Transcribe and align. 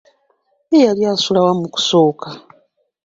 Ye 0.71 0.77
yali 0.85 1.03
asula 1.13 1.39
wa 1.45 1.53
mu 1.59 1.67
kusooka? 1.73 2.27